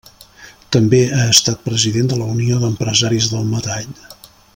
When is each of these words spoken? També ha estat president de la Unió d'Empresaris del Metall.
També 0.75 1.01
ha 1.17 1.27
estat 1.33 1.61
president 1.67 2.09
de 2.13 2.17
la 2.21 2.31
Unió 2.37 2.57
d'Empresaris 2.63 3.29
del 3.35 3.47
Metall. 3.55 3.93